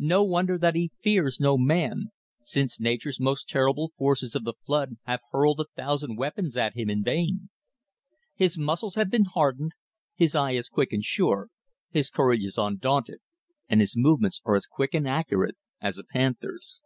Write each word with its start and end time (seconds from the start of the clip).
No 0.00 0.24
wonder 0.24 0.58
that 0.58 0.74
he 0.74 0.90
fears 1.00 1.38
no 1.38 1.56
man, 1.56 2.06
since 2.40 2.80
nature's 2.80 3.20
most 3.20 3.48
terrible 3.48 3.92
forces 3.96 4.34
of 4.34 4.42
the 4.42 4.54
flood 4.66 4.96
have 5.04 5.20
hurled 5.30 5.60
a 5.60 5.66
thousand 5.76 6.16
weapons 6.16 6.56
at 6.56 6.74
him 6.74 6.90
in 6.90 7.04
vain. 7.04 7.50
His 8.34 8.58
muscles 8.58 8.96
have 8.96 9.10
been 9.10 9.26
hardened, 9.26 9.70
his 10.16 10.34
eye 10.34 10.54
is 10.56 10.68
quiet 10.68 10.88
and 10.90 11.04
sure, 11.04 11.50
his 11.88 12.10
courage 12.10 12.42
is 12.44 12.58
undaunted, 12.58 13.20
and 13.68 13.80
his 13.80 13.96
movements 13.96 14.40
are 14.44 14.56
as 14.56 14.66
quick 14.66 14.92
and 14.92 15.06
accurate 15.06 15.56
as 15.80 15.98
a 15.98 16.02
panther's. 16.02 16.80